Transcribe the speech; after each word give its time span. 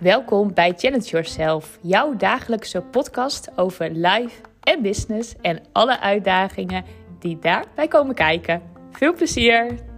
Welkom 0.00 0.54
bij 0.54 0.72
Challenge 0.76 1.04
Yourself, 1.04 1.78
jouw 1.82 2.16
dagelijkse 2.16 2.82
podcast 2.82 3.50
over 3.56 3.90
life 3.90 4.40
en 4.60 4.82
business 4.82 5.34
en 5.40 5.62
alle 5.72 6.00
uitdagingen 6.00 6.84
die 7.18 7.38
daarbij 7.38 7.88
komen 7.88 8.14
kijken. 8.14 8.62
Veel 8.90 9.14
plezier! 9.14 9.95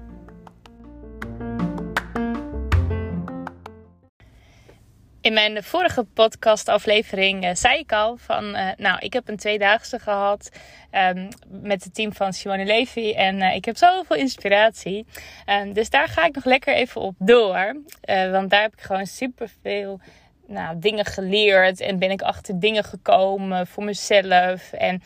In 5.28 5.34
mijn 5.34 5.62
vorige 5.62 6.04
podcastaflevering 6.04 7.44
uh, 7.44 7.50
zei 7.54 7.78
ik 7.78 7.92
al 7.92 8.16
van, 8.16 8.44
uh, 8.44 8.68
nou, 8.76 8.98
ik 8.98 9.12
heb 9.12 9.28
een 9.28 9.36
tweedaagse 9.36 9.98
gehad 9.98 10.50
um, 10.92 11.28
met 11.48 11.84
het 11.84 11.94
team 11.94 12.12
van 12.12 12.32
Simone 12.32 12.64
Levy 12.64 13.12
en 13.12 13.36
uh, 13.36 13.54
ik 13.54 13.64
heb 13.64 13.76
zoveel 13.76 14.16
inspiratie. 14.16 15.06
Um, 15.46 15.72
dus 15.72 15.90
daar 15.90 16.08
ga 16.08 16.26
ik 16.26 16.34
nog 16.34 16.44
lekker 16.44 16.74
even 16.74 17.00
op 17.00 17.14
door, 17.18 17.76
want 18.06 18.50
daar 18.50 18.60
heb 18.60 18.72
ik 18.72 18.80
gewoon 18.80 19.06
super 19.06 19.50
veel 19.62 20.00
nou, 20.46 20.78
dingen 20.78 21.04
geleerd 21.04 21.80
en 21.80 21.98
ben 21.98 22.10
ik 22.10 22.22
achter 22.22 22.60
dingen 22.60 22.84
gekomen 22.84 23.66
voor 23.66 23.84
mezelf 23.84 24.72
en 24.72 25.02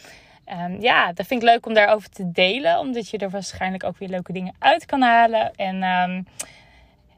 um, 0.47 0.81
ja, 0.81 1.13
dat 1.13 1.27
vind 1.27 1.43
ik 1.43 1.49
leuk 1.49 1.67
om 1.67 1.75
daarover 1.75 2.11
te 2.11 2.31
delen, 2.33 2.79
omdat 2.79 3.09
je 3.09 3.19
er 3.19 3.31
waarschijnlijk 3.31 3.85
ook 3.85 3.99
weer 3.99 4.09
leuke 4.09 4.33
dingen 4.33 4.55
uit 4.59 4.87
kan 4.87 5.03
halen 5.03 5.55
en 5.55 5.83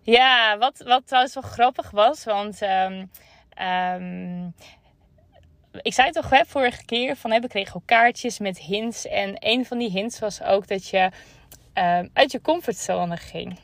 ja, 0.05 0.59
wat, 0.59 0.83
wat 0.85 1.07
trouwens 1.07 1.35
wel 1.35 1.43
grappig 1.43 1.91
was, 1.91 2.25
want 2.25 2.63
um, 2.63 3.11
um, 3.67 4.55
ik 5.83 5.95
zei 5.95 6.11
toch 6.11 6.31
hè, 6.31 6.45
vorige 6.47 6.85
keer 6.85 7.17
van 7.17 7.31
hè, 7.31 7.41
we 7.41 7.49
kregen 7.49 7.77
ook 7.77 7.87
kaartjes 7.87 8.39
met 8.39 8.59
hints. 8.59 9.07
En 9.07 9.37
een 9.39 9.67
van 9.67 9.79
die 9.79 9.91
hints 9.91 10.19
was 10.19 10.43
ook 10.43 10.69
dat 10.69 10.89
je 10.89 11.11
um, 11.75 12.11
uit 12.13 12.33
je 12.33 12.41
comfortzone 12.41 13.17
ging. 13.17 13.59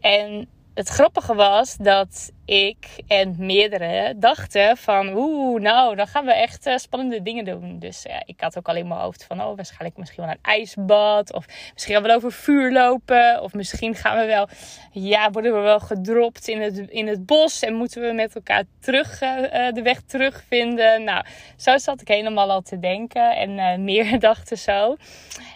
En 0.00 0.48
het 0.74 0.88
grappige 0.88 1.34
was 1.34 1.76
dat 1.76 2.32
ik 2.44 2.86
en 3.06 3.34
meerdere 3.38 4.14
dachten 4.16 4.76
van... 4.76 5.16
Oeh, 5.16 5.60
nou, 5.60 5.96
dan 5.96 6.06
gaan 6.06 6.24
we 6.24 6.32
echt 6.32 6.66
uh, 6.66 6.76
spannende 6.76 7.22
dingen 7.22 7.44
doen. 7.44 7.78
Dus 7.78 8.06
uh, 8.06 8.16
ik 8.24 8.40
had 8.40 8.58
ook 8.58 8.68
al 8.68 8.76
in 8.76 8.88
mijn 8.88 9.00
hoofd 9.00 9.24
van... 9.24 9.42
Oh, 9.42 9.56
waarschijnlijk 9.56 9.96
misschien 9.96 10.24
wel 10.24 10.32
een 10.32 10.38
ijsbad. 10.42 11.32
Of 11.32 11.46
misschien 11.72 11.94
gaan 11.94 12.02
we 12.02 12.08
wel 12.08 12.16
over 12.16 12.32
vuur 12.32 12.72
lopen. 12.72 13.42
Of 13.42 13.52
misschien 13.52 13.94
gaan 13.94 14.18
we 14.18 14.26
wel... 14.26 14.48
Ja, 14.92 15.30
worden 15.30 15.54
we 15.54 15.60
wel 15.60 15.80
gedropt 15.80 16.48
in 16.48 16.60
het, 16.60 16.78
in 16.78 17.06
het 17.06 17.26
bos. 17.26 17.62
En 17.62 17.74
moeten 17.74 18.02
we 18.02 18.12
met 18.12 18.34
elkaar 18.34 18.64
terug, 18.80 19.22
uh, 19.22 19.72
de 19.72 19.82
weg 19.82 20.00
terugvinden. 20.00 21.04
Nou, 21.04 21.24
zo 21.56 21.78
zat 21.78 22.00
ik 22.00 22.08
helemaal 22.08 22.50
al 22.50 22.62
te 22.62 22.78
denken. 22.78 23.36
En 23.36 23.84
meer 23.84 24.18
dachten 24.18 24.58
zo. 24.58 24.96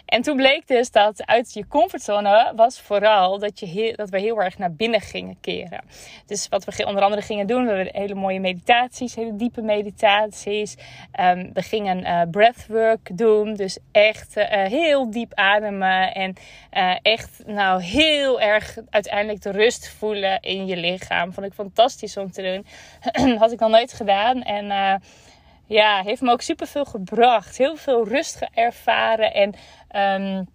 En 0.07 0.21
toen 0.21 0.35
bleek 0.35 0.67
dus 0.67 0.91
dat 0.91 1.25
uit 1.25 1.53
je 1.53 1.67
comfortzone 1.67 2.53
was 2.55 2.81
vooral 2.81 3.39
dat, 3.39 3.59
je 3.59 3.65
heel, 3.65 3.95
dat 3.95 4.09
we 4.09 4.19
heel 4.19 4.41
erg 4.41 4.57
naar 4.57 4.73
binnen 4.73 5.01
gingen 5.01 5.37
keren. 5.41 5.83
Dus 6.25 6.47
wat 6.49 6.63
we 6.63 6.71
onder 6.85 7.03
andere 7.03 7.21
gingen 7.21 7.47
doen, 7.47 7.65
we 7.65 7.71
hebben 7.71 8.01
hele 8.01 8.15
mooie 8.15 8.39
meditaties, 8.39 9.15
hele 9.15 9.35
diepe 9.35 9.61
meditaties. 9.61 10.75
Um, 11.19 11.49
we 11.53 11.61
gingen 11.61 11.99
uh, 11.99 12.21
breathwork 12.31 13.17
doen, 13.17 13.53
dus 13.53 13.79
echt 13.91 14.37
uh, 14.37 14.45
heel 14.47 15.11
diep 15.11 15.33
ademen 15.33 16.13
en 16.13 16.35
uh, 16.73 16.95
echt 17.01 17.41
nou 17.45 17.81
heel 17.81 18.41
erg 18.41 18.77
uiteindelijk 18.89 19.41
de 19.41 19.51
rust 19.51 19.89
voelen 19.89 20.39
in 20.41 20.65
je 20.65 20.77
lichaam. 20.77 21.33
Vond 21.33 21.45
ik 21.45 21.53
fantastisch 21.53 22.17
om 22.17 22.31
te 22.31 22.41
doen. 22.41 22.65
Had 23.39 23.51
ik 23.51 23.59
nog 23.59 23.69
nooit 23.69 23.93
gedaan 23.93 24.41
en 24.41 24.99
ja, 25.67 26.01
heeft 26.03 26.21
me 26.21 26.31
ook 26.31 26.41
super 26.41 26.67
veel 26.67 26.85
gebracht. 26.85 27.57
Heel 27.57 27.75
veel 27.75 28.07
rust 28.07 28.47
ervaren. 28.53 29.33
En 29.33 29.53
um, 30.21 30.47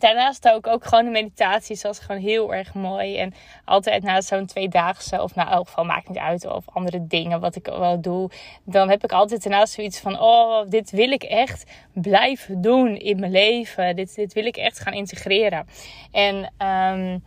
daarnaast 0.00 0.48
ook, 0.48 0.66
ook 0.66 0.84
gewoon 0.84 1.04
de 1.04 1.10
meditaties 1.10 1.82
was 1.82 1.98
gewoon 1.98 2.20
heel 2.20 2.54
erg 2.54 2.74
mooi. 2.74 3.16
En 3.16 3.34
altijd 3.64 4.02
na 4.02 4.20
zo'n 4.20 4.46
tweedaagse, 4.46 5.22
of 5.22 5.34
na 5.34 5.50
elk 5.50 5.66
geval 5.66 5.84
maakt 5.84 6.08
niet 6.08 6.18
uit, 6.18 6.46
of 6.46 6.64
andere 6.72 7.06
dingen 7.06 7.40
wat 7.40 7.56
ik 7.56 7.66
wel 7.66 8.00
doe. 8.00 8.30
Dan 8.64 8.90
heb 8.90 9.04
ik 9.04 9.12
altijd 9.12 9.42
daarnaast 9.42 9.72
zoiets 9.72 10.00
van, 10.00 10.20
oh, 10.20 10.68
dit 10.68 10.90
wil 10.90 11.10
ik 11.10 11.22
echt 11.22 11.70
blijven 11.92 12.60
doen 12.60 12.96
in 12.96 13.20
mijn 13.20 13.32
leven. 13.32 13.96
Dit, 13.96 14.14
dit 14.14 14.32
wil 14.32 14.46
ik 14.46 14.56
echt 14.56 14.78
gaan 14.78 14.92
integreren. 14.92 15.66
En 16.12 16.52
um, 16.66 17.22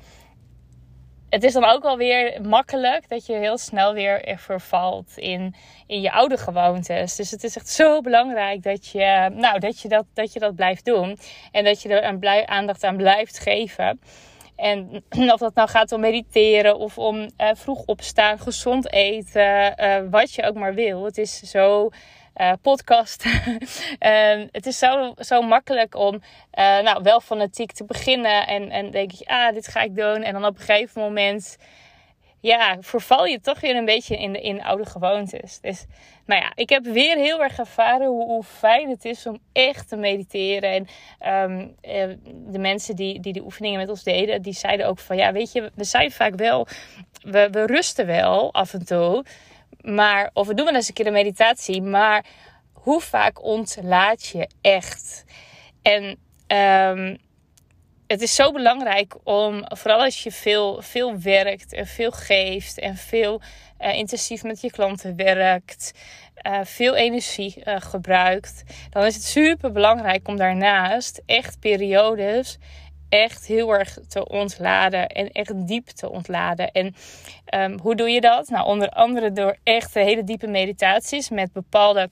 het 1.32 1.44
is 1.44 1.54
dan 1.54 1.66
ook 1.66 1.84
wel 1.84 1.98
weer 1.98 2.42
makkelijk 2.42 3.10
dat 3.10 3.26
je 3.26 3.34
heel 3.34 3.58
snel 3.58 3.94
weer 3.94 4.36
vervalt 4.38 5.18
in, 5.18 5.56
in 5.88 6.02
je 6.02 6.12
oude 6.12 6.38
gewoontes. 6.38 7.16
Dus 7.16 7.32
het 7.32 7.44
is 7.44 7.56
echt 7.56 7.70
zo 7.70 8.02
belangrijk 8.02 8.64
dat 8.64 8.88
je, 8.88 9.30
nou, 9.34 9.60
dat, 9.60 9.80
je 9.80 9.88
dat, 9.88 10.06
dat 10.14 10.34
je 10.34 10.40
dat 10.40 10.56
blijft 10.56 10.86
doen. 10.86 11.18
En 11.52 11.64
dat 11.64 11.82
je 11.82 11.90
er 11.90 12.04
een 12.04 12.20
blij, 12.20 12.46
aandacht 12.46 12.84
aan 12.84 12.98
blijft 12.98 13.40
geven. 13.40 14.02
En 14.56 15.04
of 15.34 15.40
dat 15.40 15.56
nou 15.56 15.70
gaat 15.70 15.92
om 15.92 16.00
mediteren 16.00 16.78
of 16.78 16.98
om 16.98 17.18
uh, 17.18 17.50
vroeg 17.54 17.84
opstaan, 17.86 18.40
gezond 18.40 18.92
eten, 18.92 19.74
uh, 19.80 19.96
wat 20.10 20.34
je 20.34 20.44
ook 20.44 20.56
maar 20.56 20.74
wil. 20.74 21.06
Het 21.06 21.18
is 21.18 21.40
zo 21.40 21.90
uh, 22.36 22.54
podcast. 22.62 23.26
uh, 23.26 23.32
het 24.52 24.66
is 24.66 24.78
zo, 24.78 25.14
zo 25.18 25.42
makkelijk 25.42 25.96
om 25.96 26.14
uh, 26.14 26.22
nou, 26.80 27.04
wel 27.04 27.20
fanatiek 27.20 27.72
te 27.72 27.86
beginnen. 27.86 28.48
En, 28.48 28.70
en 28.70 28.92
denk 28.92 29.12
je, 29.12 29.26
ah, 29.26 29.54
dit 29.54 29.68
ga 29.68 29.82
ik 29.82 29.96
doen. 29.96 30.24
En 30.24 30.34
dan 30.34 30.46
op 30.46 30.58
een 30.58 30.64
gegeven 30.64 31.02
moment, 31.02 31.58
ja, 32.40 32.78
verval 32.80 33.26
je 33.26 33.40
toch 33.40 33.60
weer 33.60 33.76
een 33.76 33.86
beetje 33.86 34.18
in 34.18 34.34
de 34.34 34.42
in 34.42 34.64
oude 34.64 34.86
gewoontes. 34.86 35.60
Dus, 35.60 35.86
nou 36.26 36.42
ja, 36.42 36.52
ik 36.56 36.70
heb 36.70 36.86
weer 36.86 37.18
heel 37.18 37.44
erg 37.44 37.58
ervaren 37.58 38.08
hoe, 38.08 38.26
hoe 38.26 38.44
fijn 38.44 38.90
het 38.90 39.06
is 39.06 39.26
om 39.26 39.40
echt 39.54 39.90
te 39.90 39.96
mediteren. 39.96 40.72
En 40.72 40.88
um, 41.52 41.76
de 42.52 42.60
mensen 42.60 42.96
die, 42.96 43.20
die 43.20 43.34
de 43.34 43.44
oefeningen 43.44 43.80
met 43.80 43.90
ons 43.90 44.04
deden, 44.04 44.42
die 44.42 44.54
zeiden 44.54 44.88
ook 44.88 45.00
van, 45.00 45.18
ja, 45.18 45.32
weet 45.32 45.52
je, 45.52 45.72
we 45.76 45.84
zijn 45.84 46.12
vaak 46.12 46.36
wel, 46.36 46.68
we, 47.24 47.48
we 47.52 47.66
rusten 47.66 48.06
wel 48.06 48.54
af 48.54 48.74
en 48.74 48.86
toe. 48.86 49.24
Maar, 49.82 50.30
of 50.34 50.48
we 50.48 50.54
doen 50.54 50.66
wel 50.66 50.76
eens 50.76 50.88
een 50.88 50.94
keer 50.94 51.08
een 51.08 51.14
meditatie, 51.14 51.82
maar 51.82 52.26
hoe 52.74 53.02
vaak 53.02 53.44
ontlaat 53.44 54.26
je 54.28 54.50
echt? 54.62 55.24
En 55.82 56.18
um, 56.48 57.18
het 58.08 58.22
is 58.22 58.36
zo 58.36 58.52
belangrijk 58.52 59.16
om, 59.24 59.64
vooral 59.68 60.02
als 60.02 60.24
je 60.24 60.32
veel, 60.32 60.82
veel 60.82 61.20
werkt 61.20 61.74
en 61.74 61.88
veel 61.88 62.12
geeft 62.12 62.80
en 62.80 62.96
veel 62.96 63.42
uh, 63.80 63.94
intensief 63.98 64.44
met 64.44 64.62
je 64.62 64.72
klanten 64.72 65.16
werkt, 65.16 65.92
uh, 66.48 66.60
veel 66.64 66.96
energie 66.96 67.62
uh, 67.64 67.76
gebruikt, 67.80 68.64
dan 68.90 69.06
is 69.06 69.16
het 69.16 69.24
super 69.24 69.72
belangrijk 69.72 70.28
om 70.28 70.38
daarnaast 70.38 71.22
echt 71.26 71.60
periodes 71.60 72.58
echt 73.12 73.46
heel 73.46 73.74
erg 73.74 73.98
te 74.08 74.28
ontladen 74.28 75.08
en 75.08 75.32
echt 75.32 75.68
diep 75.68 75.88
te 75.88 76.10
ontladen. 76.10 76.72
En 76.72 76.96
um, 77.56 77.80
hoe 77.80 77.96
doe 77.96 78.10
je 78.10 78.22
dat? 78.22 78.50
Nou, 78.50 78.66
onder 78.66 78.90
andere 78.90 79.32
door 79.32 79.58
echt 79.64 79.94
hele 79.94 80.24
diepe 80.24 80.48
meditaties 80.48 81.30
met 81.30 81.54
bepaalde. 81.54 82.10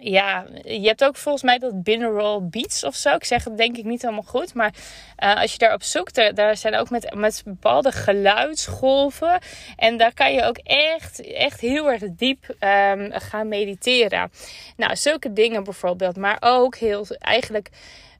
Ja, 0.00 0.46
je 0.64 0.86
hebt 0.86 1.04
ook 1.04 1.16
volgens 1.16 1.44
mij 1.44 1.58
dat 1.58 1.82
binaural 1.82 2.48
beats 2.48 2.84
of 2.84 2.94
zo. 2.94 3.14
Ik 3.14 3.24
zeg 3.24 3.44
het 3.44 3.56
denk 3.56 3.76
ik 3.76 3.84
niet 3.84 4.02
helemaal 4.02 4.22
goed. 4.22 4.54
Maar 4.54 4.74
uh, 5.18 5.40
als 5.40 5.52
je 5.52 5.58
daarop 5.58 5.82
zoekt, 5.82 6.36
daar 6.36 6.56
zijn 6.56 6.76
ook 6.76 6.90
met, 6.90 7.14
met 7.14 7.42
bepaalde 7.44 7.92
geluidsgolven. 7.92 9.38
En 9.76 9.96
daar 9.96 10.14
kan 10.14 10.32
je 10.32 10.42
ook 10.42 10.58
echt, 10.64 11.32
echt 11.32 11.60
heel 11.60 11.90
erg 11.90 12.02
diep 12.10 12.48
um, 12.48 13.12
gaan 13.12 13.48
mediteren. 13.48 14.30
Nou, 14.76 14.96
zulke 14.96 15.32
dingen 15.32 15.64
bijvoorbeeld. 15.64 16.16
Maar 16.16 16.36
ook 16.40 16.76
heel 16.76 17.06
eigenlijk 17.18 17.70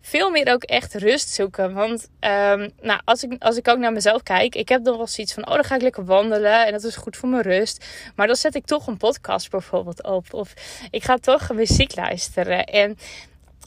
veel 0.08 0.30
meer 0.30 0.52
ook 0.52 0.62
echt 0.62 0.94
rust 0.94 1.28
zoeken. 1.28 1.74
Want 1.74 2.08
um, 2.20 2.70
nou, 2.80 3.00
als, 3.04 3.22
ik, 3.22 3.36
als 3.38 3.56
ik 3.56 3.68
ook 3.68 3.78
naar 3.78 3.92
mezelf 3.92 4.22
kijk, 4.22 4.54
ik 4.54 4.68
heb 4.68 4.84
dan 4.84 4.96
wel 4.96 5.06
zoiets 5.06 5.32
van: 5.32 5.46
oh, 5.48 5.54
dan 5.54 5.64
ga 5.64 5.74
ik 5.74 5.82
lekker 5.82 6.04
wandelen 6.04 6.66
en 6.66 6.72
dat 6.72 6.84
is 6.84 6.96
goed 6.96 7.16
voor 7.16 7.28
mijn 7.28 7.42
rust. 7.42 7.86
Maar 8.14 8.26
dan 8.26 8.36
zet 8.36 8.54
ik 8.54 8.66
toch 8.66 8.86
een 8.86 8.96
podcast 8.96 9.50
bijvoorbeeld 9.50 10.02
op. 10.02 10.34
Of 10.34 10.54
ik 10.90 11.04
ga 11.04 11.16
toch 11.16 11.52
muziek 11.52 11.96
luisteren. 11.96 12.64
En 12.64 12.98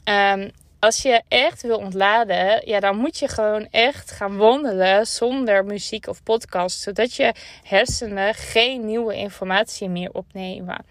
um, 0.04 0.50
als 0.80 1.02
je 1.02 1.22
echt 1.28 1.62
wil 1.62 1.78
ontladen, 1.78 2.68
ja, 2.68 2.80
dan 2.80 2.96
moet 2.96 3.18
je 3.18 3.28
gewoon 3.28 3.68
echt 3.70 4.10
gaan 4.10 4.36
wandelen 4.36 5.06
zonder 5.06 5.64
muziek 5.64 6.06
of 6.06 6.22
podcast, 6.22 6.80
zodat 6.80 7.14
je 7.14 7.34
hersenen 7.62 8.34
geen 8.34 8.84
nieuwe 8.84 9.14
informatie 9.14 9.88
meer 9.88 10.10
opnemen. 10.12 10.84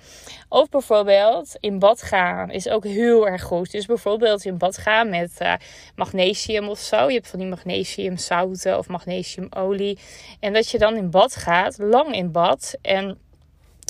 Of 0.49 0.69
bijvoorbeeld 0.69 1.55
in 1.59 1.79
bad 1.79 2.01
gaan 2.01 2.51
is 2.51 2.69
ook 2.69 2.83
heel 2.83 3.27
erg 3.27 3.41
goed. 3.43 3.71
Dus 3.71 3.85
bijvoorbeeld 3.85 4.45
in 4.45 4.57
bad 4.57 4.77
gaan 4.77 5.09
met 5.09 5.31
uh, 5.41 5.53
magnesium 5.95 6.69
of 6.69 6.79
zo. 6.79 7.07
Je 7.07 7.13
hebt 7.13 7.27
van 7.27 7.39
die 7.39 7.47
magnesiumzouten 7.47 8.77
of 8.77 8.87
magnesiumolie. 8.87 9.97
En 10.39 10.53
dat 10.53 10.69
je 10.69 10.77
dan 10.77 10.95
in 10.95 11.09
bad 11.09 11.35
gaat, 11.35 11.77
lang 11.77 12.15
in 12.15 12.31
bad 12.31 12.75
en 12.81 13.17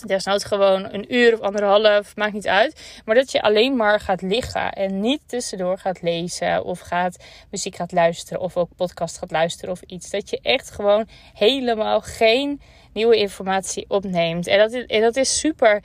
Desnoods 0.08 0.44
gewoon 0.44 0.94
een 0.94 1.16
uur 1.16 1.34
of 1.34 1.40
anderhalf, 1.40 2.16
maakt 2.16 2.34
niet 2.34 2.48
uit. 2.48 3.02
Maar 3.06 3.16
dat 3.16 3.32
je 3.32 3.42
alleen 3.42 3.76
maar 3.76 4.00
gaat 4.00 4.22
liggen 4.22 4.72
en 4.72 5.00
niet 5.00 5.22
tussendoor 5.26 5.78
gaat 5.78 6.02
lezen 6.02 6.64
of 6.64 6.80
gaat 6.80 7.24
muziek 7.52 7.76
gaat 7.76 7.92
luisteren 7.92 8.42
of 8.42 8.58
ook 8.58 8.70
podcast 8.76 9.18
gaat 9.18 9.32
luisteren 9.32 9.72
of 9.72 9.82
iets. 9.82 10.10
Dat 10.10 10.30
je 10.30 10.40
echt 10.42 10.72
gewoon 10.72 11.08
helemaal 11.34 12.02
geen 12.02 12.62
nieuwe 12.94 13.16
informatie 13.18 13.86
opneemt. 13.88 14.48
En 14.48 14.58
dat 14.58 14.72
is, 14.72 14.86
en 14.86 15.02
dat 15.02 15.16
is 15.16 15.40
super 15.40 15.84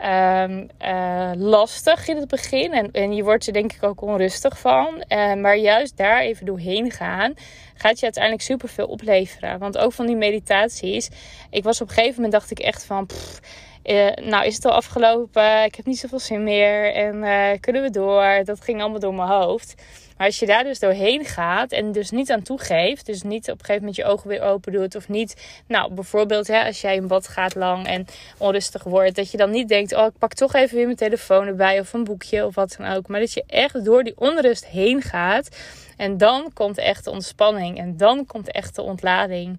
ehm, 0.00 0.66
eh, 0.78 1.30
lastig 1.36 2.08
in 2.08 2.16
het 2.16 2.28
begin. 2.28 2.72
En, 2.72 2.90
en 2.92 3.14
je 3.14 3.22
wordt 3.22 3.46
er 3.46 3.52
denk 3.52 3.72
ik 3.72 3.82
ook 3.82 4.02
onrustig 4.02 4.58
van. 4.58 5.04
Uh, 5.08 5.34
maar 5.34 5.56
juist 5.56 5.96
daar 5.96 6.20
even 6.20 6.46
doorheen 6.46 6.90
gaan, 6.90 7.34
gaat 7.74 7.98
je 7.98 8.04
uiteindelijk 8.04 8.44
superveel 8.44 8.86
opleveren. 8.86 9.58
Want 9.58 9.78
ook 9.78 9.92
van 9.92 10.06
die 10.06 10.16
meditaties. 10.16 11.08
Ik 11.50 11.62
was 11.62 11.80
op 11.80 11.88
een 11.88 11.94
gegeven 11.94 12.14
moment 12.14 12.32
dacht 12.32 12.50
ik 12.50 12.58
echt 12.58 12.84
van. 12.84 13.08
Uh, 13.90 14.26
nou 14.28 14.46
is 14.46 14.54
het 14.54 14.64
al 14.64 14.72
afgelopen, 14.72 15.64
ik 15.64 15.74
heb 15.74 15.86
niet 15.86 15.98
zoveel 15.98 16.18
zin 16.18 16.42
meer 16.42 16.94
en 16.94 17.14
uh, 17.14 17.60
kunnen 17.60 17.82
we 17.82 17.90
door. 17.90 18.40
Dat 18.44 18.60
ging 18.60 18.80
allemaal 18.80 19.00
door 19.00 19.14
mijn 19.14 19.28
hoofd. 19.28 19.74
Maar 20.16 20.26
als 20.26 20.38
je 20.38 20.46
daar 20.46 20.64
dus 20.64 20.78
doorheen 20.78 21.24
gaat 21.24 21.72
en 21.72 21.92
dus 21.92 22.10
niet 22.10 22.30
aan 22.30 22.42
toegeeft, 22.42 23.06
dus 23.06 23.22
niet 23.22 23.50
op 23.50 23.58
een 23.58 23.64
gegeven 23.64 23.78
moment 23.78 23.96
je 23.96 24.04
ogen 24.04 24.28
weer 24.28 24.42
open 24.42 24.72
doet 24.72 24.96
of 24.96 25.08
niet, 25.08 25.62
nou 25.66 25.94
bijvoorbeeld 25.94 26.46
hè, 26.46 26.64
als 26.64 26.80
jij 26.80 26.94
in 26.94 27.06
bad 27.06 27.28
gaat 27.28 27.54
lang 27.54 27.86
en 27.86 28.06
onrustig 28.38 28.82
wordt, 28.82 29.16
dat 29.16 29.30
je 29.30 29.36
dan 29.36 29.50
niet 29.50 29.68
denkt, 29.68 29.94
oh 29.94 30.06
ik 30.06 30.18
pak 30.18 30.34
toch 30.34 30.54
even 30.54 30.76
weer 30.76 30.84
mijn 30.84 30.96
telefoon 30.96 31.46
erbij 31.46 31.80
of 31.80 31.92
een 31.92 32.04
boekje 32.04 32.46
of 32.46 32.54
wat 32.54 32.74
dan 32.78 32.86
ook. 32.86 33.08
Maar 33.08 33.20
dat 33.20 33.32
je 33.32 33.44
echt 33.46 33.84
door 33.84 34.04
die 34.04 34.18
onrust 34.18 34.66
heen 34.66 35.02
gaat 35.02 35.48
en 35.96 36.18
dan 36.18 36.50
komt 36.52 36.78
echt 36.78 37.04
de 37.04 37.10
ontspanning 37.10 37.78
en 37.78 37.96
dan 37.96 38.26
komt 38.26 38.50
echt 38.52 38.74
de 38.74 38.82
ontlading 38.82 39.58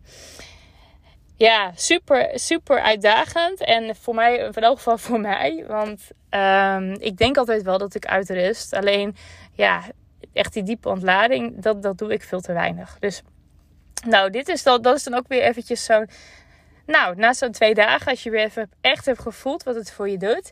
ja, 1.41 1.71
super, 1.75 2.29
super 2.33 2.81
uitdagend. 2.81 3.63
En 3.63 3.95
voor 3.95 4.15
mij, 4.15 4.37
in 4.37 4.53
elk 4.53 4.77
geval 4.77 4.97
voor 4.97 5.19
mij. 5.19 5.63
Want 5.67 6.09
um, 6.29 6.91
ik 6.99 7.17
denk 7.17 7.37
altijd 7.37 7.63
wel 7.63 7.77
dat 7.77 7.95
ik 7.95 8.05
uitrust. 8.05 8.73
Alleen, 8.73 9.15
ja, 9.53 9.83
echt 10.33 10.53
die 10.53 10.63
diepe 10.63 10.89
ontlading, 10.89 11.61
dat, 11.61 11.81
dat 11.81 11.97
doe 11.97 12.13
ik 12.13 12.23
veel 12.23 12.41
te 12.41 12.53
weinig. 12.53 12.97
Dus, 12.99 13.21
nou, 14.05 14.29
dit 14.29 14.47
is 14.47 14.63
dan, 14.63 14.81
dat 14.81 14.95
is 14.95 15.03
dan 15.03 15.13
ook 15.13 15.27
weer 15.27 15.41
eventjes 15.41 15.83
zo'n... 15.83 16.09
Nou, 16.85 17.15
na 17.15 17.33
zo'n 17.33 17.51
twee 17.51 17.73
dagen, 17.73 18.11
als 18.11 18.23
je 18.23 18.29
weer 18.29 18.43
even 18.43 18.71
echt 18.81 19.05
hebt 19.05 19.19
gevoeld 19.19 19.63
wat 19.63 19.75
het 19.75 19.91
voor 19.91 20.09
je 20.09 20.17
doet 20.17 20.51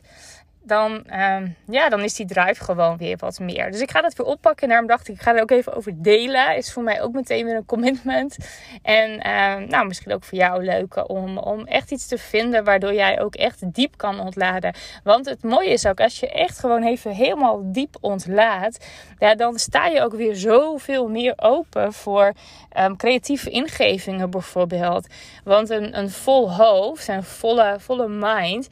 dan, 0.62 1.04
uh, 1.10 1.36
ja, 1.66 1.88
dan 1.88 2.00
is 2.00 2.14
die 2.14 2.26
drive 2.26 2.64
gewoon 2.64 2.96
weer 2.96 3.16
wat 3.16 3.38
meer. 3.38 3.70
Dus 3.70 3.80
ik 3.80 3.90
ga 3.90 4.00
dat 4.00 4.14
weer 4.14 4.26
oppakken. 4.26 4.62
En 4.62 4.68
daarom 4.68 4.86
dacht 4.86 5.08
ik, 5.08 5.14
ik 5.14 5.20
ga 5.20 5.34
er 5.34 5.42
ook 5.42 5.50
even 5.50 5.74
over 5.74 6.02
delen. 6.02 6.56
Is 6.56 6.72
voor 6.72 6.82
mij 6.82 7.02
ook 7.02 7.12
meteen 7.12 7.44
weer 7.44 7.56
een 7.56 7.64
commitment. 7.64 8.36
En 8.82 9.10
uh, 9.10 9.68
nou, 9.68 9.86
misschien 9.86 10.12
ook 10.12 10.24
voor 10.24 10.38
jou 10.38 10.64
leuk 10.64 11.08
om, 11.08 11.38
om 11.38 11.66
echt 11.66 11.90
iets 11.90 12.06
te 12.06 12.18
vinden 12.18 12.64
waardoor 12.64 12.94
jij 12.94 13.20
ook 13.20 13.34
echt 13.34 13.74
diep 13.74 13.96
kan 13.96 14.20
ontladen. 14.20 14.74
Want 15.04 15.26
het 15.26 15.42
mooie 15.42 15.70
is 15.70 15.86
ook, 15.86 16.00
als 16.00 16.20
je 16.20 16.28
echt 16.28 16.58
gewoon 16.58 16.82
even 16.82 17.10
helemaal 17.10 17.60
diep 17.64 17.96
ontlaadt, 18.00 18.86
ja, 19.18 19.34
dan 19.34 19.58
sta 19.58 19.86
je 19.86 20.02
ook 20.02 20.14
weer 20.14 20.34
zoveel 20.34 21.08
meer 21.08 21.32
open 21.36 21.92
voor 21.92 22.32
um, 22.78 22.96
creatieve 22.96 23.50
ingevingen 23.50 24.30
bijvoorbeeld. 24.30 25.06
Want 25.44 25.70
een, 25.70 25.98
een 25.98 26.10
vol 26.10 26.54
hoofd, 26.54 27.08
een 27.08 27.24
volle, 27.24 27.76
volle 27.78 28.08
mind, 28.08 28.68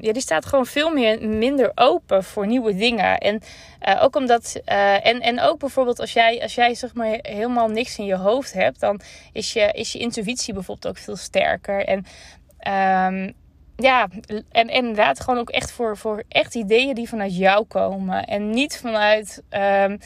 ja, 0.00 0.12
die 0.12 0.20
staat 0.20 0.46
gewoon 0.46 0.66
veel 0.66 0.90
meer 0.90 1.09
minder 1.18 1.72
open 1.74 2.24
voor 2.24 2.46
nieuwe 2.46 2.74
dingen. 2.74 3.18
En 3.18 3.40
uh, 3.88 4.02
ook 4.02 4.16
omdat, 4.16 4.60
uh, 4.66 5.06
en, 5.06 5.20
en 5.20 5.40
ook 5.40 5.58
bijvoorbeeld 5.58 6.00
als 6.00 6.12
jij, 6.12 6.42
als 6.42 6.54
jij 6.54 6.74
zeg 6.74 6.94
maar 6.94 7.18
helemaal 7.22 7.68
niks 7.68 7.98
in 7.98 8.04
je 8.04 8.16
hoofd 8.16 8.52
hebt, 8.52 8.80
dan 8.80 9.00
is 9.32 9.52
je, 9.52 9.70
is 9.72 9.92
je 9.92 9.98
intuïtie 9.98 10.54
bijvoorbeeld 10.54 10.88
ook 10.96 11.02
veel 11.02 11.16
sterker. 11.16 11.84
En 11.84 11.98
um, 13.08 13.32
ja, 13.76 14.08
en, 14.26 14.44
en 14.50 14.68
inderdaad 14.68 15.20
gewoon 15.20 15.38
ook 15.38 15.50
echt 15.50 15.70
voor, 15.70 15.96
voor 15.96 16.22
echt 16.28 16.54
ideeën 16.54 16.94
die 16.94 17.08
vanuit 17.08 17.36
jou 17.36 17.64
komen. 17.64 18.24
En 18.24 18.50
niet 18.50 18.78
vanuit 18.78 19.42
um, 19.50 19.98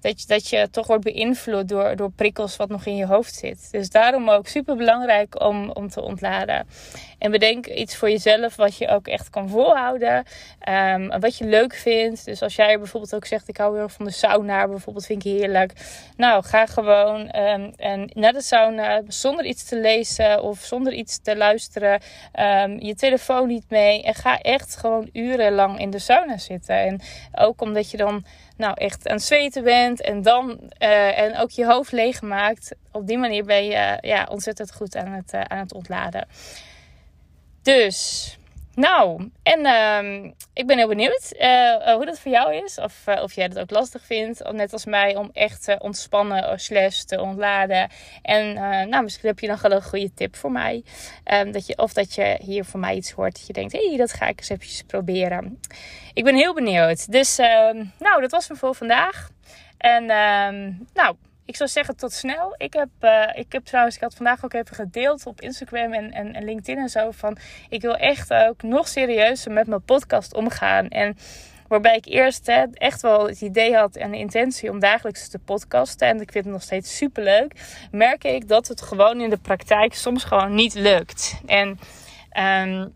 dat 0.00 0.20
je, 0.20 0.26
dat 0.26 0.48
je 0.48 0.68
toch 0.70 0.86
wordt 0.86 1.04
beïnvloed 1.04 1.68
door, 1.68 1.96
door 1.96 2.10
prikkels 2.10 2.56
wat 2.56 2.68
nog 2.68 2.86
in 2.86 2.96
je 2.96 3.06
hoofd 3.06 3.34
zit. 3.34 3.68
Dus 3.70 3.90
daarom 3.90 4.30
ook 4.30 4.46
super 4.46 4.76
belangrijk 4.76 5.42
om, 5.42 5.70
om 5.70 5.88
te 5.88 6.02
ontladen. 6.02 6.66
En 7.20 7.30
bedenk 7.30 7.66
iets 7.66 7.96
voor 7.96 8.10
jezelf 8.10 8.56
wat 8.56 8.76
je 8.76 8.88
ook 8.88 9.08
echt 9.08 9.30
kan 9.30 9.48
volhouden. 9.48 10.24
Um, 10.68 11.20
wat 11.20 11.38
je 11.38 11.44
leuk 11.44 11.74
vindt. 11.74 12.24
Dus 12.24 12.42
als 12.42 12.54
jij 12.54 12.78
bijvoorbeeld 12.78 13.14
ook 13.14 13.26
zegt: 13.26 13.48
Ik 13.48 13.56
hou 13.56 13.74
heel 13.74 13.82
erg 13.82 13.92
van 13.92 14.04
de 14.04 14.10
sauna, 14.10 14.68
bijvoorbeeld, 14.68 15.06
vind 15.06 15.24
ik 15.24 15.32
heerlijk. 15.32 15.72
Nou, 16.16 16.44
ga 16.44 16.66
gewoon 16.66 17.20
um, 17.20 17.72
en 17.76 18.10
naar 18.14 18.32
de 18.32 18.42
sauna 18.42 19.02
zonder 19.08 19.44
iets 19.44 19.64
te 19.64 19.80
lezen 19.80 20.42
of 20.42 20.58
zonder 20.58 20.92
iets 20.92 21.22
te 21.22 21.36
luisteren. 21.36 22.00
Um, 22.40 22.80
je 22.80 22.94
telefoon 22.94 23.48
niet 23.48 23.64
mee. 23.68 24.02
En 24.02 24.14
ga 24.14 24.40
echt 24.40 24.76
gewoon 24.76 25.08
urenlang 25.12 25.80
in 25.80 25.90
de 25.90 25.98
sauna 25.98 26.38
zitten. 26.38 26.76
En 26.76 27.00
ook 27.34 27.60
omdat 27.60 27.90
je 27.90 27.96
dan 27.96 28.24
nou 28.56 28.74
echt 28.74 29.08
aan 29.08 29.16
het 29.16 29.24
zweten 29.24 29.64
bent 29.64 30.00
en 30.00 30.22
dan 30.22 30.60
uh, 30.78 31.18
en 31.18 31.38
ook 31.38 31.50
je 31.50 31.66
hoofd 31.66 31.92
leeg 31.92 32.22
maakt. 32.22 32.74
Op 32.92 33.06
die 33.06 33.18
manier 33.18 33.44
ben 33.44 33.64
je 33.64 33.98
ja, 34.00 34.26
ontzettend 34.30 34.74
goed 34.74 34.96
aan 34.96 35.12
het, 35.12 35.32
uh, 35.34 35.40
aan 35.40 35.58
het 35.58 35.74
ontladen. 35.74 36.26
Dus, 37.62 38.38
nou, 38.74 39.30
en 39.42 39.60
uh, 39.60 40.30
ik 40.52 40.66
ben 40.66 40.78
heel 40.78 40.88
benieuwd 40.88 41.32
hoe 41.96 42.04
dat 42.04 42.20
voor 42.20 42.32
jou 42.32 42.54
is. 42.54 42.78
Of, 42.78 43.04
of 43.06 43.32
jij 43.32 43.44
het 43.44 43.58
ook 43.58 43.70
lastig 43.70 44.04
vindt, 44.04 44.52
net 44.52 44.72
als 44.72 44.84
mij, 44.84 45.16
om 45.16 45.30
echt 45.32 45.64
te 45.64 45.76
ontspannen 45.78 46.60
slash 46.60 47.00
te 47.02 47.20
ontladen. 47.20 47.90
En 48.22 48.54
nou, 48.88 49.02
misschien 49.02 49.28
heb 49.28 49.38
je 49.38 49.48
nog 49.48 49.62
wel 49.62 49.72
een 49.72 49.82
goede 49.82 50.14
tip 50.14 50.36
voor 50.36 50.52
mij. 50.52 50.84
Um, 51.32 51.52
dat 51.52 51.66
je, 51.66 51.78
of 51.78 51.92
dat 51.92 52.14
je 52.14 52.38
hier 52.42 52.64
voor 52.64 52.80
mij 52.80 52.94
iets 52.94 53.10
hoort 53.10 53.34
dat 53.34 53.46
je 53.46 53.52
denkt, 53.52 53.72
hé, 53.72 53.88
hey, 53.88 53.96
dat 53.96 54.12
ga 54.12 54.26
ik 54.26 54.38
eens 54.38 54.48
even 54.48 54.86
proberen 54.86 55.60
ik 56.14 56.24
ben 56.24 56.34
heel 56.34 56.54
benieuwd. 56.54 57.12
Dus 57.12 57.38
uh, 57.38 57.46
nou, 57.98 58.20
dat 58.20 58.30
was 58.30 58.48
hem 58.48 58.56
voor 58.56 58.74
vandaag. 58.74 59.30
En 59.78 60.06
nou, 60.94 61.16
ik 61.44 61.56
zou 61.56 61.68
zeggen 61.68 61.96
tot 61.96 62.12
snel. 62.12 62.54
Ik 62.56 62.72
heb, 62.72 62.88
uh, 63.00 63.22
ik 63.34 63.52
heb 63.52 63.64
trouwens, 63.64 63.96
ik 63.96 64.02
had 64.02 64.14
vandaag 64.14 64.44
ook 64.44 64.52
even 64.52 64.76
gedeeld 64.76 65.26
op 65.26 65.40
Instagram 65.40 65.92
en, 65.92 66.12
en, 66.12 66.44
LinkedIn 66.44 66.78
en 66.78 66.88
zo. 66.88 67.10
Van 67.10 67.36
ik 67.68 67.80
wil 67.80 67.96
echt 67.96 68.32
ook 68.32 68.62
nog 68.62 68.88
serieuzer 68.88 69.52
met 69.52 69.66
mijn 69.66 69.82
podcast 69.82 70.34
omgaan. 70.34 70.88
En 70.88 71.16
Waarbij 71.70 71.96
ik 71.96 72.06
eerst 72.06 72.46
hè, 72.46 72.64
echt 72.72 73.02
wel 73.02 73.26
het 73.26 73.40
idee 73.40 73.74
had 73.76 73.96
en 73.96 74.10
de 74.10 74.18
intentie 74.18 74.70
om 74.70 74.80
dagelijks 74.80 75.28
te 75.28 75.38
podcasten. 75.38 76.08
En 76.08 76.20
ik 76.20 76.32
vind 76.32 76.44
het 76.44 76.52
nog 76.52 76.62
steeds 76.62 76.96
super 76.96 77.22
leuk. 77.22 77.52
Merk 77.90 78.24
ik 78.24 78.48
dat 78.48 78.68
het 78.68 78.82
gewoon 78.82 79.20
in 79.20 79.30
de 79.30 79.38
praktijk 79.38 79.94
soms 79.94 80.24
gewoon 80.24 80.54
niet 80.54 80.74
lukt. 80.74 81.40
En 81.46 81.78
um, 82.68 82.92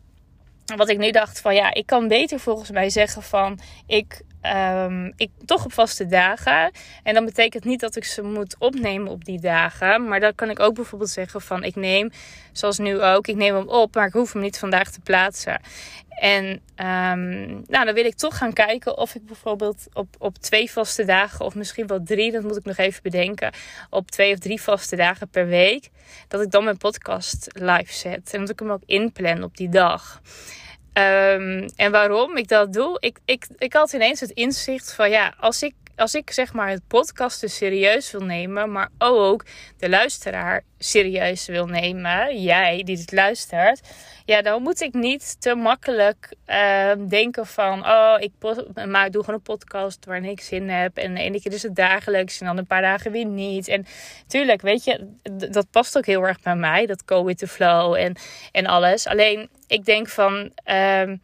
wat 0.77 0.89
ik 0.89 0.99
nu 0.99 1.11
dacht 1.11 1.41
van 1.41 1.55
ja, 1.55 1.75
ik 1.75 1.87
kan 1.87 2.09
beter 2.09 2.41
volgens 2.41 2.71
mij 2.71 2.91
zeggen 2.91 3.23
van 3.23 3.59
ik, 3.87 4.23
um, 4.47 5.13
ik 5.17 5.31
toch 5.45 5.65
op 5.65 5.73
vaste 5.73 6.07
dagen. 6.07 6.71
En 7.03 7.15
dan 7.15 7.25
betekent 7.25 7.65
niet 7.65 7.81
dat 7.81 7.97
ik 7.97 8.05
ze 8.05 8.23
moet 8.23 8.57
opnemen 8.59 9.11
op 9.11 9.25
die 9.25 9.41
dagen. 9.41 10.09
Maar 10.09 10.21
dan 10.21 10.35
kan 10.35 10.51
ik 10.51 10.61
ook 10.61 10.75
bijvoorbeeld 10.75 11.11
zeggen 11.11 11.41
van 11.41 11.65
ik 11.65 11.77
neem, 11.77 12.11
zoals 12.53 12.79
nu 12.79 13.03
ook, 13.03 13.27
ik 13.27 13.37
neem 13.37 13.55
hem 13.55 13.69
op, 13.69 13.95
maar 13.95 14.07
ik 14.07 14.13
hoef 14.13 14.33
hem 14.33 14.43
niet 14.43 14.59
vandaag 14.59 14.91
te 14.91 15.01
plaatsen. 15.01 15.61
En 16.09 16.45
um, 16.77 17.65
nou, 17.67 17.85
dan 17.85 17.95
wil 17.95 18.05
ik 18.05 18.15
toch 18.15 18.37
gaan 18.39 18.53
kijken 18.53 18.99
of 18.99 19.15
ik 19.15 19.27
bijvoorbeeld 19.27 19.87
op, 19.93 20.09
op 20.19 20.39
twee 20.39 20.71
vaste 20.71 21.05
dagen, 21.05 21.45
of 21.45 21.55
misschien 21.55 21.87
wel 21.87 22.03
drie, 22.03 22.33
dat 22.33 22.43
moet 22.43 22.57
ik 22.57 22.65
nog 22.65 22.77
even 22.77 23.03
bedenken, 23.03 23.53
op 23.91 24.11
twee 24.11 24.33
of 24.33 24.39
drie 24.39 24.61
vaste 24.63 24.97
dagen 24.97 25.29
per 25.29 25.47
week, 25.47 25.91
dat 26.29 26.41
ik 26.43 26.51
dan 26.51 26.65
mijn 26.65 26.77
podcast 26.77 27.49
live 27.53 27.93
zet. 27.93 28.35
En 28.35 28.41
dat 28.41 28.51
ik 28.51 28.59
hem 28.59 28.71
ook 28.71 28.83
inplan 28.87 29.43
op 29.43 29.57
die 29.57 29.69
dag. 29.69 30.21
Um, 30.99 31.69
en 31.77 31.91
waarom 31.91 32.37
ik 32.37 32.49
dat 32.49 32.73
doe? 32.73 32.97
Ik, 33.01 33.19
ik, 33.25 33.47
ik 33.59 33.73
had 33.73 33.93
ineens 33.93 34.21
het 34.21 34.31
inzicht 34.31 34.93
van 34.93 35.11
ja, 35.11 35.35
als 35.39 35.63
ik 35.63 35.75
als 35.97 36.15
ik 36.15 36.31
zeg 36.31 36.53
maar 36.53 36.69
het 36.69 36.87
podcasten 36.89 37.51
serieus 37.51 38.11
wil 38.11 38.25
nemen, 38.25 38.73
maar 38.73 38.89
ook 38.99 39.45
de 39.79 39.89
luisteraar 39.89 40.63
serieus 40.79 41.47
wil 41.47 41.67
nemen, 41.67 42.43
jij 42.43 42.83
die 42.85 42.99
het 42.99 43.13
luistert, 43.13 43.81
ja, 44.25 44.43
dan 44.43 44.63
moet 44.63 44.81
ik 44.81 44.93
niet 44.93 45.41
te 45.41 45.55
makkelijk 45.55 46.35
uh, 46.47 46.91
denken 47.09 47.47
van, 47.47 47.87
oh, 47.87 48.17
ik 48.19 48.33
maar 48.87 49.11
doe 49.11 49.25
gewoon 49.25 49.39
een 49.39 49.43
podcast 49.43 50.05
waarin 50.05 50.25
ik 50.31 50.41
zin 50.41 50.69
heb 50.69 50.97
en 50.97 51.15
de 51.15 51.21
ene 51.21 51.41
keer 51.41 51.53
is 51.53 51.63
het 51.63 51.77
dagelijks 51.77 52.41
en 52.41 52.47
dan 52.47 52.59
een 52.59 52.67
paar 52.67 52.83
dagen 52.83 53.13
weer 53.13 53.27
niet. 53.27 53.69
En 53.69 53.87
tuurlijk, 54.27 54.63
weet 54.63 54.85
je, 54.85 55.09
dat 55.51 55.71
past 55.71 55.97
ook 55.97 56.07
heel 56.07 56.23
erg 56.23 56.41
bij 56.41 56.57
mij, 56.57 56.87
dat 56.87 57.05
the 57.05 57.49
flow 57.49 57.95
en, 57.95 58.17
en 58.53 58.67
alles. 58.67 59.07
Alleen, 59.07 59.49
ik 59.67 59.85
denk 59.85 60.09
van, 60.09 60.53
um, 60.71 61.21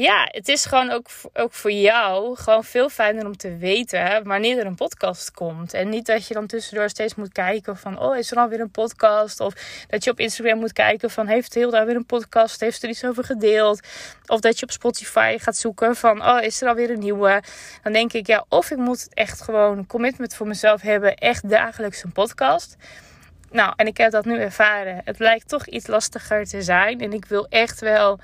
ja, 0.00 0.28
het 0.30 0.48
is 0.48 0.64
gewoon 0.64 0.90
ook, 0.90 1.06
ook 1.32 1.52
voor 1.52 1.70
jou 1.70 2.36
gewoon 2.36 2.64
veel 2.64 2.88
fijner 2.88 3.26
om 3.26 3.36
te 3.36 3.56
weten 3.56 4.24
wanneer 4.24 4.58
er 4.58 4.66
een 4.66 4.74
podcast 4.74 5.30
komt. 5.30 5.74
En 5.74 5.88
niet 5.88 6.06
dat 6.06 6.26
je 6.26 6.34
dan 6.34 6.46
tussendoor 6.46 6.88
steeds 6.88 7.14
moet 7.14 7.32
kijken 7.32 7.76
van, 7.76 8.00
oh, 8.00 8.16
is 8.16 8.30
er 8.30 8.36
alweer 8.36 8.60
een 8.60 8.70
podcast? 8.70 9.40
Of 9.40 9.54
dat 9.88 10.04
je 10.04 10.10
op 10.10 10.20
Instagram 10.20 10.58
moet 10.58 10.72
kijken 10.72 11.10
van, 11.10 11.26
heeft 11.26 11.54
Hilda 11.54 11.84
weer 11.84 11.96
een 11.96 12.06
podcast? 12.06 12.60
Heeft 12.60 12.82
er 12.82 12.88
iets 12.88 13.04
over 13.04 13.24
gedeeld? 13.24 13.80
Of 14.26 14.40
dat 14.40 14.58
je 14.58 14.64
op 14.64 14.70
Spotify 14.70 15.36
gaat 15.38 15.56
zoeken 15.56 15.96
van, 15.96 16.26
oh, 16.26 16.42
is 16.42 16.62
er 16.62 16.68
alweer 16.68 16.90
een 16.90 16.98
nieuwe? 16.98 17.42
Dan 17.82 17.92
denk 17.92 18.12
ik, 18.12 18.26
ja, 18.26 18.44
of 18.48 18.70
ik 18.70 18.78
moet 18.78 19.08
echt 19.14 19.40
gewoon 19.40 19.86
commitment 19.86 20.34
voor 20.34 20.46
mezelf 20.46 20.80
hebben, 20.80 21.16
echt 21.16 21.48
dagelijks 21.48 22.02
een 22.02 22.12
podcast. 22.12 22.76
Nou, 23.50 23.72
en 23.76 23.86
ik 23.86 23.96
heb 23.96 24.10
dat 24.10 24.24
nu 24.24 24.38
ervaren. 24.38 25.00
Het 25.04 25.18
lijkt 25.18 25.48
toch 25.48 25.66
iets 25.66 25.86
lastiger 25.86 26.44
te 26.44 26.62
zijn. 26.62 27.00
En 27.00 27.12
ik 27.12 27.24
wil 27.24 27.46
echt 27.48 27.80
wel 27.80 28.20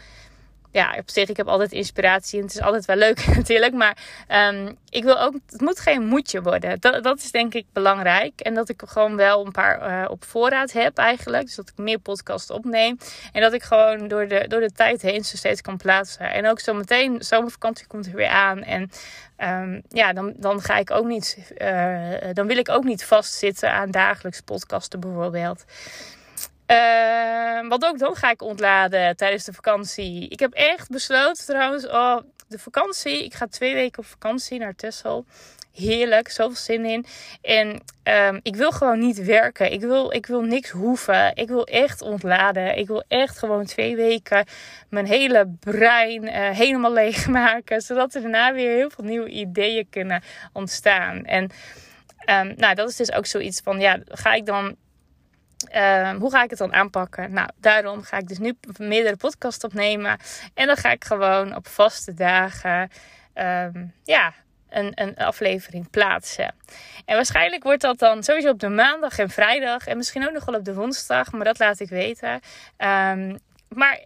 ja, 0.75 0.95
op 0.99 1.11
zich, 1.11 1.29
ik 1.29 1.37
heb 1.37 1.49
altijd 1.49 1.73
inspiratie 1.73 2.39
en 2.39 2.45
het 2.45 2.55
is 2.55 2.61
altijd 2.61 2.85
wel 2.85 2.97
leuk 2.97 3.27
natuurlijk. 3.37 3.73
Maar 3.75 3.97
ehm, 4.29 4.73
ik 4.91 5.05
wil 5.05 5.21
ook, 5.21 5.35
het 5.51 5.61
moet 5.61 5.81
geen 5.81 6.07
moedje 6.07 6.43
worden. 6.43 6.81
Dat, 6.81 7.03
dat 7.03 7.19
is 7.19 7.31
denk 7.31 7.55
ik 7.55 7.67
belangrijk. 7.73 8.41
En 8.41 8.55
dat 8.55 8.69
ik 8.69 8.83
gewoon 8.87 9.17
wel 9.17 9.47
een 9.47 9.53
paar 9.53 10.03
uh, 10.03 10.11
op 10.11 10.25
voorraad 10.25 10.73
heb 10.73 10.99
eigenlijk. 10.99 11.45
Dus 11.45 11.55
dat 11.55 11.69
ik 11.69 11.77
meer 11.77 11.99
podcasts 11.99 12.51
opneem. 12.51 12.99
En 13.33 13.41
dat 13.41 13.53
ik 13.53 13.63
gewoon 13.63 14.09
door 14.09 14.29
de, 14.29 14.45
door 14.49 14.61
de 14.61 14.73
tijd 14.73 15.03
heen 15.03 15.25
zo 15.25 15.37
steeds 15.37 15.61
kan 15.61 15.77
plaatsen. 15.77 16.33
En 16.33 16.47
ook 16.47 16.61
zo 16.61 16.75
meteen, 16.75 17.23
zomervakantie 17.23 17.87
komt 17.87 18.07
er 18.07 18.15
weer 18.15 18.29
aan. 18.29 18.63
En 18.63 18.91
um, 19.39 19.83
ja, 19.89 20.13
dan, 20.13 20.33
dan 20.37 20.63
ga 20.63 20.77
ik 20.77 20.91
ook 20.91 21.07
niet, 21.07 21.53
uh, 21.59 22.15
dan 22.33 22.47
wil 22.47 22.57
ik 22.57 22.69
ook 22.69 22.85
niet 22.85 23.05
vastzitten 23.05 23.73
aan 23.73 23.91
dagelijks 23.91 24.41
podcasten 24.41 25.01
bijvoorbeeld. 25.01 25.65
Uh, 26.67 27.69
wat 27.69 27.85
ook 27.85 27.99
dan 27.99 28.17
ga 28.17 28.31
ik 28.31 28.43
ontladen 28.43 29.17
tijdens 29.17 29.45
de 29.45 29.53
vakantie. 29.53 30.29
Ik 30.29 30.41
heb 30.41 30.53
echt 30.53 30.89
besloten 30.91 31.47
trouwens, 31.47 31.87
oh, 31.87 32.17
de 32.49 32.59
vakantie. 32.59 33.25
Ik 33.25 33.35
ga 33.35 33.47
twee 33.47 33.75
weken 33.75 33.99
op 33.99 34.07
vakantie 34.07 34.59
naar 34.59 34.75
Texel. 34.75 35.25
Heerlijk, 35.75 36.29
zoveel 36.29 36.57
zin 36.57 36.85
in. 36.85 37.07
En 37.43 37.83
um, 38.29 38.41
ik 38.43 38.57
wil 38.57 38.71
gewoon 38.71 38.99
niet 38.99 39.25
werken. 39.25 39.73
Ik 39.73 39.81
wil, 39.81 40.13
ik 40.13 40.27
wil 40.27 40.41
niks 40.41 40.71
hoeven. 40.71 41.37
Ik 41.37 41.49
wil 41.49 41.67
echt 41.67 42.03
ontladen. 42.03 42.79
Ik 42.79 42.87
wil 42.87 43.05
echt 43.09 43.39
gewoon 43.39 43.65
twee 43.65 43.97
weken 43.97 44.47
mijn 44.89 45.07
hele 45.07 45.55
brein 45.61 46.25
uh, 46.25 46.51
helemaal 46.51 46.93
leegmaken. 47.03 47.81
Zodat 47.81 48.15
er 48.15 48.23
daarna 48.23 48.53
weer 48.53 48.77
heel 48.77 48.91
veel 48.91 49.05
nieuwe 49.05 49.29
ideeën 49.29 49.87
kunnen 49.91 50.23
ontstaan. 50.53 51.25
En 51.25 51.51
um, 52.31 52.55
nou, 52.57 52.75
dat 52.75 52.89
is 52.89 52.97
dus 52.97 53.13
ook 53.13 53.27
zoiets 53.27 53.61
van, 53.61 53.81
ja, 53.81 53.99
ga 54.05 54.33
ik 54.33 54.47
dan 54.47 54.77
Uh, 55.75 56.11
hoe 56.11 56.31
ga 56.31 56.43
ik 56.43 56.51
het 56.51 56.59
dan 56.59 56.73
aanpakken? 56.73 57.33
Nou, 57.33 57.49
daarom 57.57 58.03
ga 58.03 58.17
ik 58.17 58.29
dus 58.29 58.39
nu 58.39 58.57
meerdere 58.77 59.17
podcasts 59.17 59.65
opnemen. 59.65 60.19
En 60.55 60.67
dan 60.67 60.77
ga 60.77 60.91
ik 60.91 61.05
gewoon 61.05 61.57
op 61.57 61.69
vaste 61.69 62.15
dagen 62.15 62.91
um, 63.35 63.93
ja, 64.05 64.33
een, 64.71 64.93
een 64.95 65.17
aflevering 65.17 65.91
plaatsen. 65.91 66.55
En 67.05 67.15
waarschijnlijk 67.15 67.63
wordt 67.63 67.83
dat 67.83 67.99
dan 67.99 68.23
sowieso 68.23 68.51
op 68.51 68.61
de 68.61 68.69
maandag 68.69 69.19
en 69.19 69.31
vrijdag. 69.31 69.87
En 69.87 69.97
misschien 69.97 70.27
ook 70.27 70.33
nog 70.33 70.45
wel 70.45 70.55
op 70.55 70.65
de 70.65 70.75
woensdag. 70.75 71.33
Maar 71.33 71.45
dat 71.45 71.59
laat 71.59 71.81
ik 71.81 71.89
weten. 71.89 72.41
Um, 72.79 73.39
maar 73.69 74.05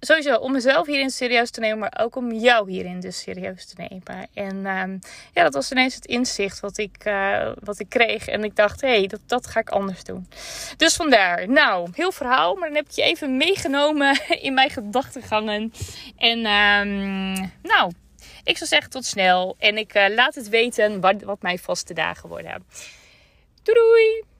sowieso 0.00 0.36
om 0.36 0.52
mezelf 0.52 0.86
hierin 0.86 1.10
serieus 1.10 1.50
te 1.50 1.60
nemen, 1.60 1.78
maar 1.78 2.00
ook 2.00 2.16
om 2.16 2.32
jou 2.32 2.70
hierin 2.70 3.00
dus 3.00 3.20
serieus 3.20 3.66
te 3.66 3.74
nemen. 3.76 4.28
En 4.34 4.66
um, 4.66 4.98
ja, 5.34 5.42
dat 5.42 5.54
was 5.54 5.70
ineens 5.70 5.94
het 5.94 6.06
inzicht 6.06 6.60
wat 6.60 6.78
ik, 6.78 7.04
uh, 7.04 7.52
wat 7.60 7.78
ik 7.78 7.88
kreeg. 7.88 8.28
En 8.28 8.44
ik 8.44 8.56
dacht, 8.56 8.80
hé, 8.80 8.88
hey, 8.88 9.06
dat, 9.06 9.20
dat 9.26 9.46
ga 9.46 9.60
ik 9.60 9.70
anders 9.70 10.04
doen. 10.04 10.28
Dus 10.76 10.96
vandaar. 10.96 11.48
Nou, 11.48 11.88
heel 11.92 12.12
verhaal, 12.12 12.54
maar 12.54 12.68
dan 12.68 12.76
heb 12.76 12.86
ik 12.86 12.94
je 12.94 13.02
even 13.02 13.36
meegenomen 13.36 14.20
in 14.46 14.54
mijn 14.54 14.70
gedachtegangen. 14.70 15.72
En 16.16 16.38
um, 16.38 17.52
nou, 17.62 17.92
ik 18.44 18.56
zou 18.56 18.68
zeggen 18.68 18.90
tot 18.90 19.04
snel. 19.04 19.56
En 19.58 19.78
ik 19.78 19.94
uh, 19.94 20.14
laat 20.14 20.34
het 20.34 20.48
weten 20.48 21.00
wat, 21.00 21.22
wat 21.22 21.42
mijn 21.42 21.58
vaste 21.58 21.94
dagen 21.94 22.28
worden. 22.28 22.64
Doei 23.62 23.78
doei! 23.78 24.37